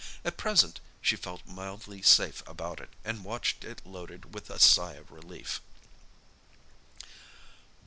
At 0.25 0.35
present 0.35 0.79
she 0.99 1.15
felt 1.15 1.45
mildly 1.45 2.01
safe 2.01 2.41
about 2.47 2.79
it 2.79 2.89
and 3.05 3.23
watched 3.23 3.63
it 3.63 3.85
loaded 3.85 4.33
with 4.33 4.49
a 4.49 4.57
sigh 4.57 4.93
of 4.95 5.11
relief. 5.11 5.61